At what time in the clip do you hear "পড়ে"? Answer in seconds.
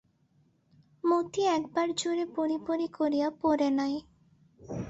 3.41-3.69